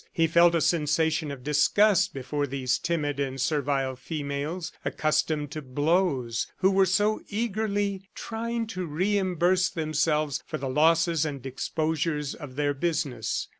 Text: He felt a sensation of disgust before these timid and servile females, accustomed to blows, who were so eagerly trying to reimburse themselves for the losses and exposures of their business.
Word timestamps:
He 0.11 0.25
felt 0.25 0.55
a 0.55 0.61
sensation 0.61 1.29
of 1.29 1.43
disgust 1.43 2.11
before 2.11 2.47
these 2.47 2.79
timid 2.79 3.19
and 3.19 3.39
servile 3.39 3.95
females, 3.95 4.71
accustomed 4.83 5.51
to 5.51 5.61
blows, 5.61 6.47
who 6.57 6.71
were 6.71 6.87
so 6.87 7.21
eagerly 7.29 8.09
trying 8.15 8.65
to 8.65 8.87
reimburse 8.87 9.69
themselves 9.69 10.41
for 10.47 10.57
the 10.57 10.69
losses 10.69 11.23
and 11.23 11.45
exposures 11.45 12.33
of 12.33 12.55
their 12.55 12.73
business. 12.73 13.47